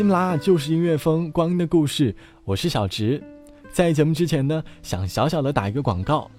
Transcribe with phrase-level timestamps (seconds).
[0.00, 3.22] 喜马拉雅就是音乐风，光阴的故事，我是小植。
[3.70, 6.30] 在节目之前呢，想小小的打一个广告，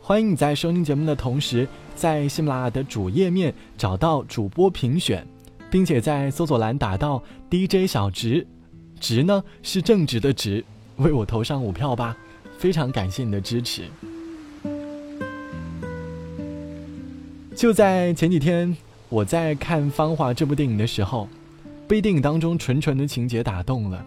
[0.00, 5.24] 欢迎你在收听节目的同时，在喜马拉雅的主页面找到主播评选，
[5.70, 8.44] 并且在搜索栏打到 DJ 小植，
[8.98, 10.64] 植呢是正直的直，
[10.96, 12.16] 为我投上五票吧，
[12.58, 13.84] 非常感谢你的支持。
[17.54, 18.76] 就在前几天，
[19.08, 21.28] 我在看《芳华》这部电影的时候。
[21.86, 24.04] 被电影当中纯纯的情节打动了，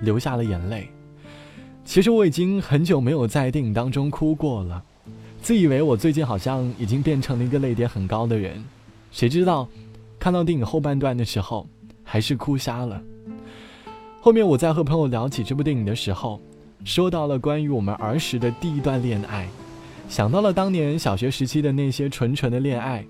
[0.00, 0.88] 流下了眼泪。
[1.84, 4.82] 其实我已经很久没有在电影当中哭过了，
[5.42, 8.62] 自以为我最近好像已经变成了一个泪点很高的人，
[9.10, 9.68] 谁知道，
[10.18, 11.66] 看到电影后半段的时候，
[12.02, 13.02] 还是哭瞎了。
[14.20, 16.40] 后面我在和朋友聊起这部电影的时候，
[16.84, 19.48] 说到了关于我们儿时的第一段恋爱，
[20.08, 23.04] 想到了当年小学时期的那些纯纯的恋爱。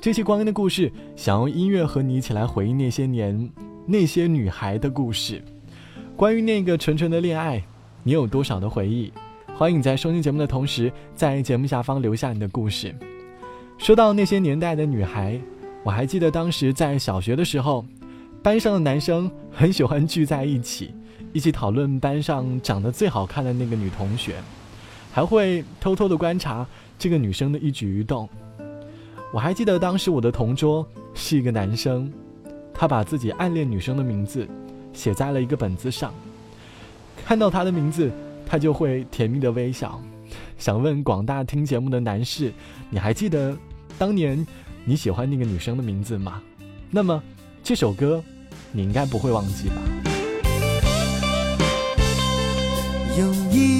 [0.00, 3.50] 这些光阴的故事，想用音乐和你一起来回忆那些年
[3.84, 5.42] 那些女孩的故事。
[6.14, 7.60] 关于那个纯纯的恋爱，
[8.04, 9.12] 你有多少的回忆？
[9.56, 12.94] 欢迎你在收听节目的同时，在节目下方留下你的故事。
[13.76, 15.40] 说到那些年代的女孩，
[15.82, 17.84] 我还记得当时在小学的时候，
[18.40, 20.94] 班上的男生很喜欢聚在一起，
[21.32, 24.36] 一起讨论班上长得最好看的那个女同学，
[25.10, 26.64] 还会偷偷的观察
[26.96, 28.28] 这个女生的一举一动。
[29.30, 32.10] 我还记得当时我的同桌是一个男生，
[32.72, 34.48] 他把自己暗恋女生的名字
[34.94, 36.14] 写在了一个本子上。
[37.26, 38.10] 看到他的名字，
[38.46, 40.00] 他就会甜蜜的微笑。
[40.56, 42.50] 想问广大听节目的男士，
[42.88, 43.54] 你还记得
[43.98, 44.46] 当年
[44.84, 46.42] 你喜欢那个女生的名字吗？
[46.90, 47.22] 那么
[47.62, 48.24] 这首歌
[48.72, 49.76] 你应该不会忘记吧？
[53.18, 53.77] 有一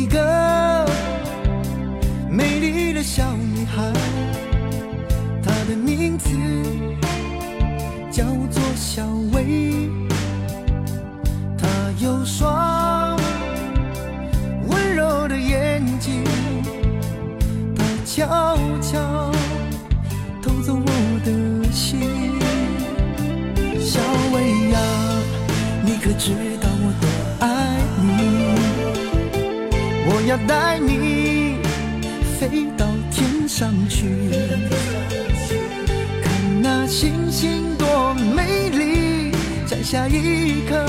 [39.91, 40.85] 下一刻，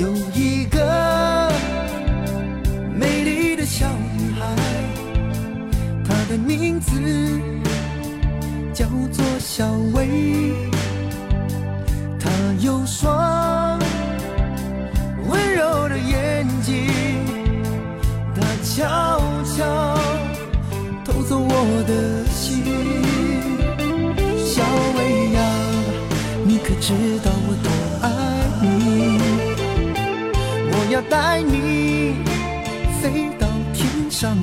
[0.00, 1.50] 有一个
[2.94, 3.84] 美丽的小
[4.16, 4.54] 女孩
[6.04, 7.00] 她的名字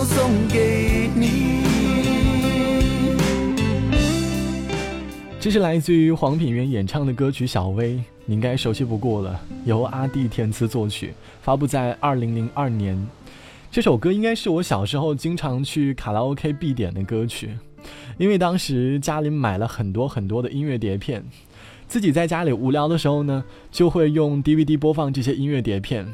[0.00, 1.60] 送给你。
[5.38, 7.94] 这是来自于黄品源演唱的歌曲《小薇》，
[8.24, 9.40] 你应该熟悉不过了。
[9.64, 12.96] 由阿弟填词作曲，发布在二零零二年。
[13.70, 17.50] 这首歌应该是我小时候经常去卡拉 OK 必点的歌曲，
[18.18, 21.24] 因为当时家里买了很多很多的音乐碟片，
[21.88, 26.06] 自己在家里无聊的时候呢，就会用 DVD 播放这些音乐碟片，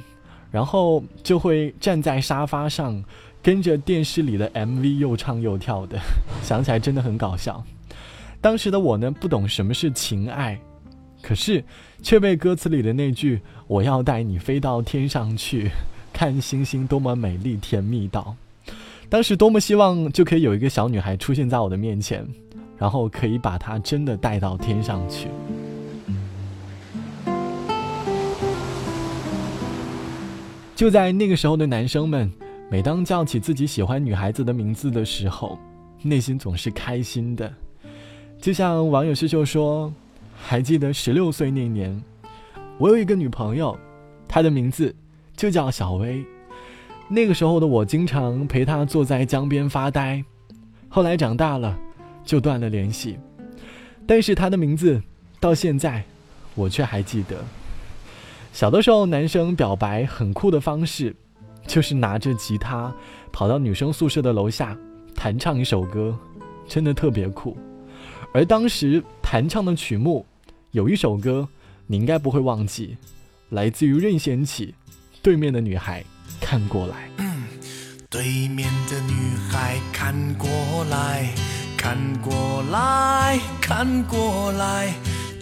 [0.50, 3.02] 然后就会站在沙发上，
[3.48, 5.98] 跟着电视里的 MV 又唱又跳的，
[6.44, 7.64] 想起来真的很搞笑。
[8.42, 10.60] 当时的我呢，不懂什么是情爱，
[11.22, 11.64] 可是
[12.02, 15.70] 却被歌词里的那句“我要带你飞到天上去”。
[16.12, 18.36] 看星星多么美丽，甜蜜到，
[19.08, 22.28] 当时多么希望就可以有一个小女孩出现在我的面前，
[22.76, 25.28] 然后可以把她真的带到天上去。
[30.76, 32.30] 就在那个时候的男生们，
[32.70, 35.58] 每当叫起自己喜欢女孩子的名字的时候，
[36.02, 37.52] 内心总是开心的。
[38.40, 39.92] 就像网友师秀说
[40.36, 42.02] ：“还记得十六岁那年，
[42.78, 43.76] 我有一个女朋友，
[44.28, 44.94] 她的名字。”
[45.34, 46.24] 就叫小薇，
[47.08, 50.20] 那个时候的我经常陪她坐在江边发呆。
[50.88, 51.78] 后来长大了，
[52.24, 53.16] 就断了联系。
[54.04, 55.00] 但是她的名字，
[55.38, 56.02] 到现在，
[56.56, 57.36] 我却还记得。
[58.52, 61.14] 小的时候，男生表白很酷的方式，
[61.68, 62.92] 就是拿着吉他
[63.30, 64.76] 跑到女生宿舍的楼下
[65.14, 66.18] 弹唱一首歌，
[66.66, 67.56] 真的特别酷。
[68.34, 70.24] 而当时弹唱的曲目，
[70.72, 71.46] 有一首歌
[71.86, 72.96] 你应该不会忘记，
[73.50, 74.74] 来自于任贤齐。
[75.22, 76.02] 对面的女孩
[76.40, 77.10] 看过来，
[78.08, 80.48] 对面的女孩看过
[80.90, 81.28] 来，
[81.76, 84.94] 看过来看过来，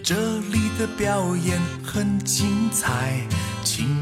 [0.03, 3.21] 这里的表演很精彩，
[3.63, 3.96] 请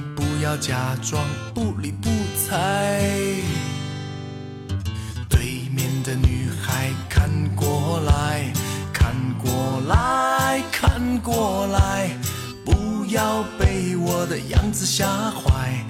[0.46, 2.08] 要假装不理不
[2.38, 3.02] 睬。
[5.28, 8.54] 对面的女孩看过来，
[8.94, 12.12] 看过来看过来。
[12.64, 15.84] 不要被我的样子吓坏，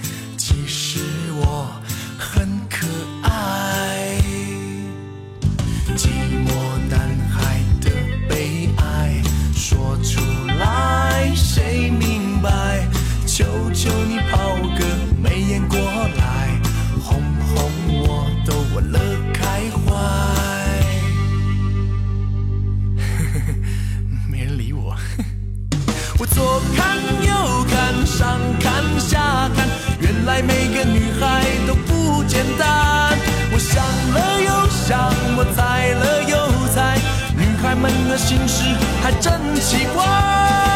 [30.41, 33.17] 每个女孩都不简单。
[33.53, 33.83] 我想
[34.13, 36.35] 了又想，我猜了又
[36.73, 36.97] 猜，
[37.35, 38.63] 女孩们的心事
[39.01, 40.75] 还真奇怪。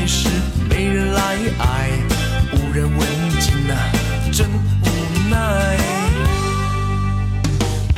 [0.00, 0.30] 还是
[0.66, 1.90] 没人来爱，
[2.54, 3.06] 无人问
[3.38, 3.76] 津啊，
[4.32, 4.86] 真无
[5.28, 5.76] 奈。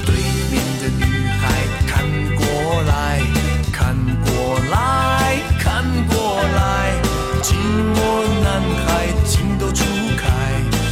[0.04, 0.12] 对
[0.50, 2.02] 面的女孩看
[2.34, 3.22] 过来，
[3.70, 3.94] 看
[4.24, 7.00] 过来看过来，
[7.40, 7.54] 寂
[7.94, 7.96] 寞
[8.42, 9.84] 男孩情窦初
[10.16, 10.26] 开，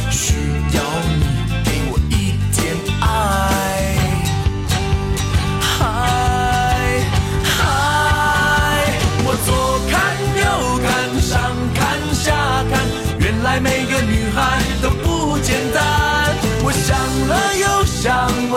[0.09, 0.35] 需
[0.71, 1.25] 要你
[1.65, 2.61] 给我一点
[3.01, 3.03] 爱。
[5.59, 7.03] 嗨
[7.43, 8.93] 嗨，
[9.25, 9.51] 我左
[9.91, 10.30] 看。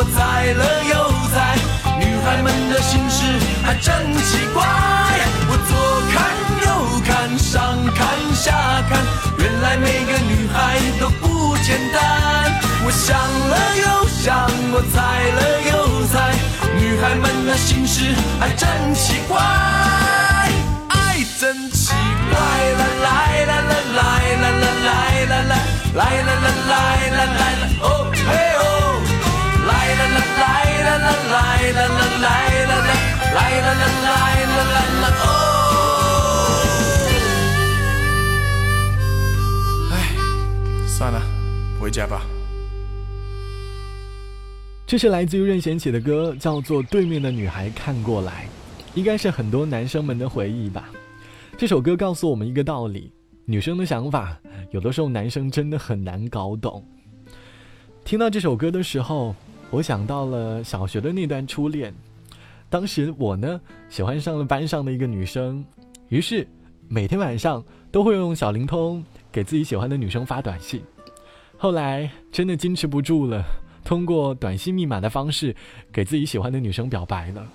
[0.05, 0.93] 我猜了又
[1.33, 1.57] 猜，
[1.99, 3.25] 女孩们的心事
[3.65, 4.63] 还真奇怪。
[5.49, 5.73] 我左
[6.13, 6.15] 看
[6.61, 6.67] 右
[7.01, 8.53] 看，上看下
[8.87, 9.01] 看，
[9.39, 12.53] 原来每个女孩都不简单。
[12.85, 15.01] 我想了又想，我猜
[15.39, 15.41] 了
[15.73, 15.73] 又
[16.09, 16.35] 猜，
[16.79, 19.41] 女孩们的心事还真奇怪。
[20.89, 21.95] 爱真奇
[22.31, 24.05] 怪，来来来来来。
[24.35, 24.85] 来来来
[25.25, 25.41] 来
[25.95, 26.45] 来来来
[26.75, 28.04] 来来来哦，
[44.95, 48.47] 这是来自于任贤齐的歌，叫做《对面的女孩看过来》，
[48.97, 50.89] 应该是很多男生们的回忆吧。
[51.59, 53.13] 这首歌告诉我们一个道理。
[53.45, 54.39] 女生的想法，
[54.71, 56.81] 有的时候男生真的很难搞懂。
[58.05, 59.35] 听到这首歌的时候，
[59.71, 61.93] 我想到了小学的那段初恋。
[62.71, 65.65] 当时我呢，喜欢上了班上的一个女生，
[66.09, 66.47] 于是
[66.87, 67.61] 每天晚上
[67.91, 70.81] 都会用小灵通给自己喜欢的女生发短信。
[71.59, 73.43] 后来真的坚持不住了，
[73.85, 75.55] 通过短信密码的方式
[75.93, 77.47] 给自己喜欢的女生表白了。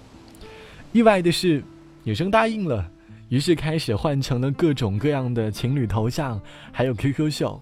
[0.92, 1.64] 意外的是，
[2.04, 2.90] 女生答应了，
[3.30, 6.40] 于是开始换成了各种各样的情侣头像，
[6.72, 7.62] 还有 QQ 秀，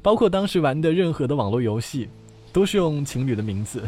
[0.00, 2.08] 包括当时玩的任何的网络游戏，
[2.52, 3.82] 都是用情侣的名字。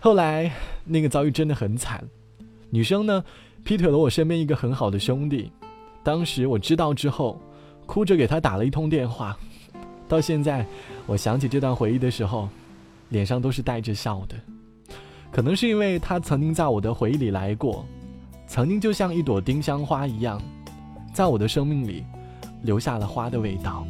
[0.00, 0.52] 后来
[0.84, 2.02] 那个遭遇真的很惨，
[2.70, 3.24] 女生呢
[3.64, 5.50] 劈腿了我身边一个很好的兄弟，
[6.02, 7.40] 当时我知道之后，
[7.86, 9.36] 哭着给他打了一通电话，
[10.08, 10.66] 到现在
[11.06, 12.48] 我想起这段回忆的时候，
[13.14, 14.34] 脸上都是带着笑的。
[15.30, 17.86] 可能是因为他曾经在我的回忆里来过，
[18.48, 20.42] 曾经就像一朵丁香花一样，
[21.12, 22.04] 在我的生命里
[22.62, 23.86] 留下了花的味道。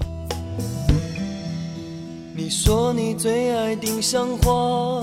[2.36, 5.02] 你说你最爱丁香花，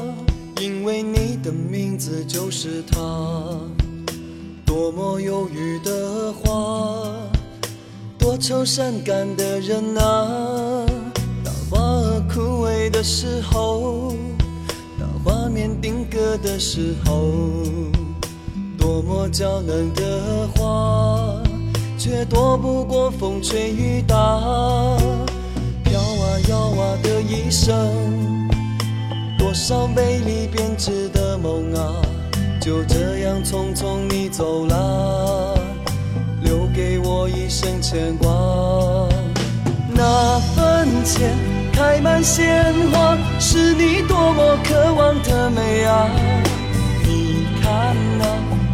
[0.62, 3.00] 因为你的名字就是它。
[4.64, 7.12] 多么忧郁的花，
[8.20, 10.71] 多愁善感的人啊。
[12.90, 14.14] 的时候。
[15.00, 17.32] 当画面定格的时候，
[18.78, 21.42] 多么娇嫩的花，
[21.98, 24.16] 却躲不过风吹雨打。
[25.84, 27.76] 飘啊摇啊的一生，
[29.38, 31.96] 多少美丽编织的梦啊，
[32.62, 35.58] 就这样匆匆你走了，
[36.44, 38.30] 留给我一生牵挂。
[39.94, 41.61] 那坟前。
[41.82, 46.08] 开满鲜花，是你多么渴望的美啊！
[47.04, 48.26] 你看那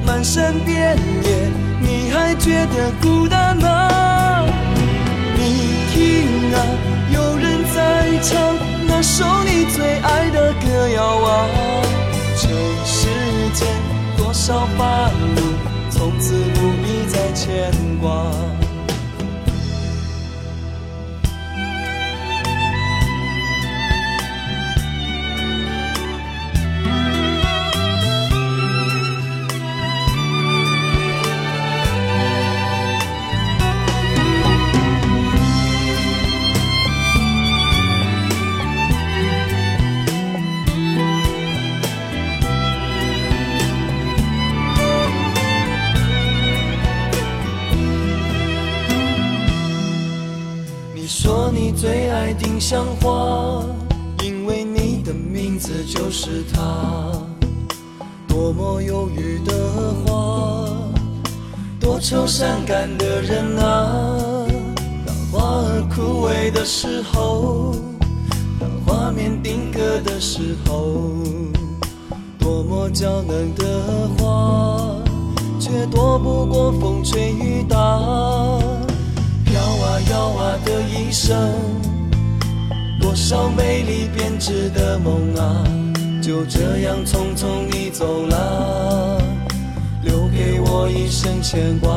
[0.06, 1.50] 满山遍野，
[1.80, 4.44] 你还觉得孤单吗？
[5.38, 5.40] 你
[5.94, 6.60] 听啊，
[7.14, 8.54] 有人在唱
[8.86, 11.48] 那首你最爱的歌谣啊！
[12.36, 12.50] 这
[12.84, 13.08] 世
[13.54, 13.70] 间
[14.18, 15.42] 多少烦恼，
[15.90, 17.72] 从此不必再牵
[18.02, 18.57] 挂。
[51.69, 53.62] 你最爱丁香花，
[54.24, 57.12] 因为你的名字就是它。
[58.25, 59.53] 多么忧郁的
[60.05, 60.69] 花，
[61.77, 64.47] 多愁善感的人啊。
[65.05, 67.75] 当花儿枯萎的时候，
[68.57, 71.03] 当画面定格的时候，
[72.39, 75.03] 多么娇嫩的花，
[75.59, 77.77] 却躲不过风吹雨打。
[81.19, 81.36] 生，
[83.01, 85.63] 多少美丽编织的梦啊，
[86.21, 89.19] 就这样匆匆你走了，
[90.03, 91.89] 留给我一生牵挂。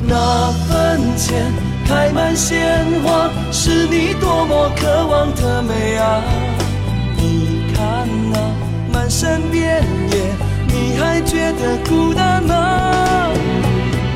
[0.00, 1.52] 那坟前
[1.86, 6.22] 开满鲜花，是你多么渴望的美啊！
[7.18, 8.40] 你看那
[8.90, 10.32] 满山遍野，
[10.68, 13.28] 你还觉得孤单吗？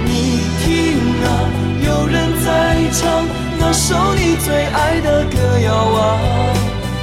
[0.06, 1.60] 你听啊。
[1.84, 3.26] 有人在唱
[3.72, 6.18] 首你最爱的歌谣啊，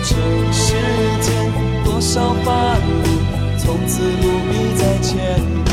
[0.04, 0.16] 这
[0.52, 0.76] 世
[1.20, 1.52] 间
[1.84, 5.18] 多少繁芜，从此不必再牵
[5.66, 5.72] 挂。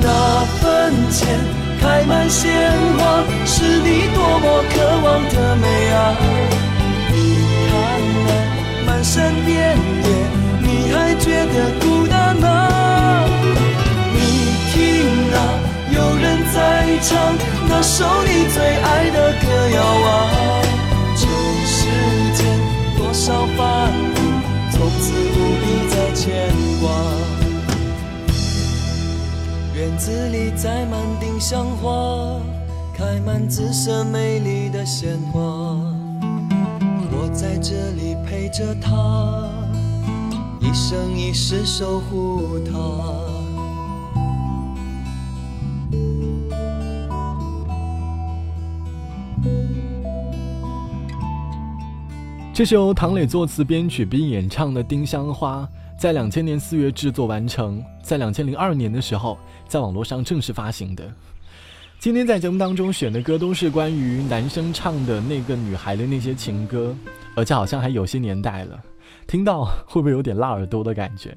[0.00, 0.06] 那
[0.60, 1.28] 坟前
[1.80, 6.16] 开满鲜花，是你多么渴望的美啊！
[7.10, 7.14] 你
[7.68, 7.72] 看
[8.26, 8.28] 那
[8.86, 10.08] 满山遍野，
[10.62, 12.06] 你还觉得孤
[16.58, 17.38] 再唱。
[17.68, 19.46] 那首你最爱的歌
[19.76, 20.10] 谣啊，
[21.14, 21.22] 这
[21.64, 21.78] 世
[22.34, 22.38] 间
[22.96, 24.18] 多少烦恼，
[24.72, 26.26] 从此不必再牵
[26.80, 26.90] 挂。
[29.76, 32.40] 院子里栽满丁香花，
[32.92, 35.40] 开满紫色美丽的鲜花。
[37.12, 39.48] 我在这里陪着她，
[40.58, 43.37] 一生一世守护她。
[52.58, 55.62] 这是由唐磊作词、编曲并演唱的《丁香花》，
[55.96, 59.38] 在两千年四月制作完成，在两千零二年的时候，
[59.68, 61.08] 在网络上正式发行的。
[62.00, 66.92] 今天在节目当中选的歌都是关于男生唱的那个女孩的那些情歌，
[67.36, 68.82] 而且好像还有些年代了，
[69.28, 71.32] 听到会不会有点辣耳朵的感觉？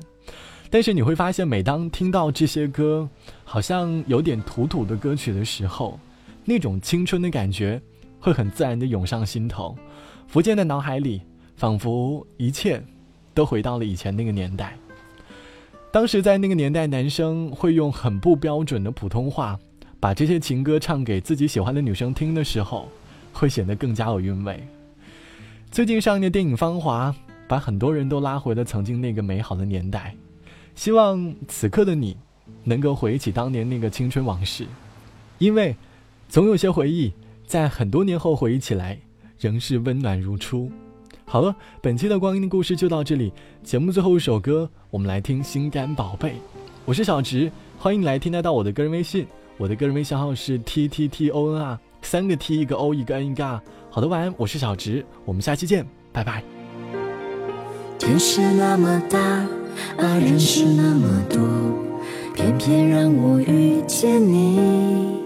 [0.71, 3.07] 但是你会发现，每当听到这些歌，
[3.43, 5.99] 好像有点土土的歌曲的时候，
[6.43, 7.79] 那种青春的感觉
[8.19, 9.77] 会很自然的涌上心头。
[10.31, 11.21] 福建的脑海里，
[11.57, 12.81] 仿佛一切
[13.33, 14.77] 都回到了以前那个年代。
[15.91, 19.59] 当时在那个年代，男生会用很不标准的普通话，
[19.99, 22.87] 把这些情歌唱给自己喜欢的女生听的时候，
[23.33, 24.65] 会显得更加有韵味。
[25.69, 27.11] 最近上映的电影《芳华》，
[27.45, 30.15] 把很多人都拉回了曾经那个美好的年代。
[30.75, 32.15] 希望此刻的你，
[32.63, 34.65] 能够回忆起当年那个青春往事，
[35.39, 35.75] 因为，
[36.29, 37.11] 总有些回忆
[37.45, 38.97] 在很多年后回忆起来，
[39.41, 40.71] 仍是温暖如初。
[41.25, 43.33] 好了，本期的光阴的故事就到这里。
[43.63, 46.29] 节目最后一首歌，我们来听《心肝宝贝》。
[46.85, 49.25] 我是小直，欢迎来添加到我的个人微信。
[49.57, 53.61] 我的个人微信号是 t t t o n 啊，三个 t 一个 o 一个 n 一个。
[53.89, 56.43] 好的，晚安，我是小直，我们下期见，拜拜。
[57.97, 59.47] 天是那么大，啊，
[59.97, 61.39] 人是那么多，
[62.35, 65.20] 偏偏让我遇见你。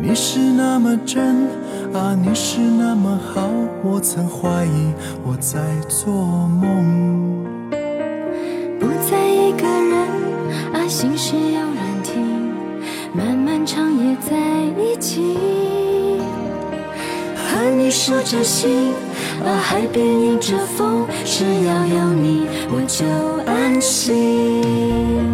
[0.00, 1.48] 你是那么真。
[1.94, 3.48] 啊，你是那么好，
[3.84, 4.92] 我曾怀疑
[5.24, 7.44] 我在做梦。
[8.80, 9.94] 不再一个人，
[10.72, 12.52] 啊，心事有人听，
[13.12, 14.36] 漫漫长夜在
[14.82, 15.36] 一起。
[17.36, 18.92] 和你说着心，
[19.44, 23.06] 啊，海边迎着风，只要有你我就
[23.46, 25.33] 安心。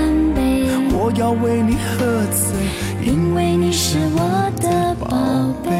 [1.03, 5.07] 我要为你喝醉，因为你是我的宝
[5.63, 5.71] 贝。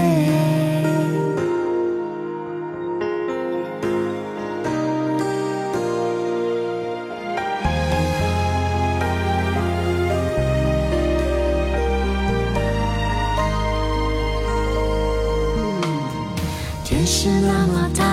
[16.84, 18.04] 天是那么大，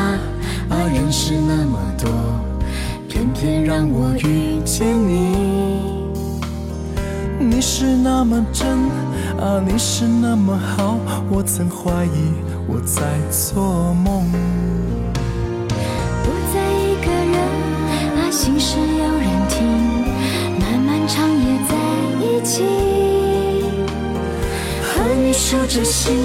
[0.69, 2.11] 啊，人是那么多，
[3.09, 5.78] 偏偏让我遇见你。
[7.41, 8.69] 你是那么真
[9.39, 10.99] 啊，你是那么好，
[11.31, 12.33] 我曾怀疑
[12.67, 14.25] 我在做梦。
[16.25, 17.39] 不再一个人
[18.19, 19.67] 啊，心事有人听，
[20.59, 21.75] 漫漫长夜在
[22.21, 22.65] 一起。
[24.83, 26.17] 和你说着心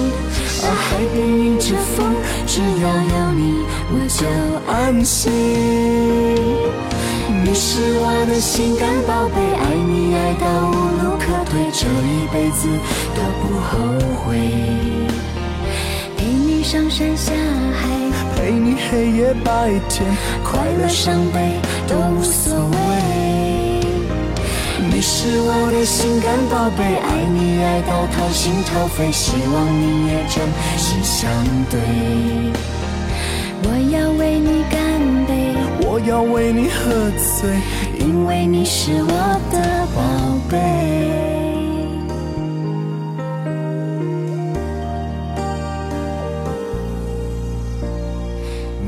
[0.62, 2.12] 啊，海边迎着风，
[2.46, 4.26] 只要有你我就
[4.72, 5.32] 安心。
[7.44, 10.93] 你是我的心肝宝贝，爱你爱到无
[11.72, 12.68] 这一辈子
[13.14, 13.70] 都不后
[14.18, 14.38] 悔。
[16.16, 17.32] 陪你上山下
[17.74, 17.88] 海，
[18.36, 22.76] 陪你黑夜白天，快乐伤悲都无所谓。
[24.90, 30.42] 你是我的心肝宝贝，爱你爱到掏心掏肺，希望你也真
[30.76, 31.30] 心相
[31.70, 31.80] 对。
[33.66, 34.78] 我要为你干
[35.26, 35.32] 杯。
[35.86, 37.50] 我要为你喝醉，
[38.00, 40.00] 因为你是我的宝
[40.50, 40.93] 贝。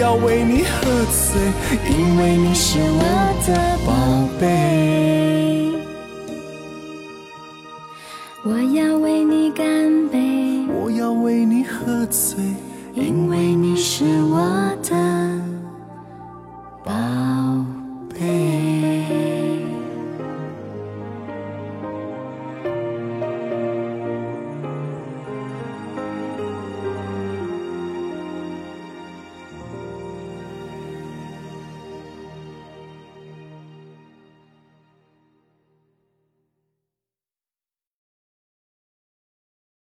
[0.00, 1.38] 要为你喝醉，
[1.90, 3.02] 因为你是我
[3.46, 3.92] 的宝
[4.40, 5.74] 贝。
[8.42, 12.42] 我要为你干杯，我要为你喝醉，
[12.94, 15.09] 因为你是我的。